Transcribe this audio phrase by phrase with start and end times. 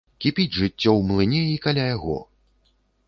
[0.23, 2.17] Кіпіць жыццё ў млыне і каля яго.